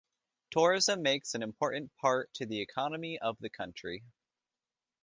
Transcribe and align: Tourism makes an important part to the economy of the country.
Tourism 0.49 1.03
makes 1.03 1.35
an 1.35 1.43
important 1.43 1.95
part 1.97 2.33
to 2.33 2.47
the 2.47 2.59
economy 2.59 3.19
of 3.19 3.37
the 3.39 3.51
country. 3.51 4.03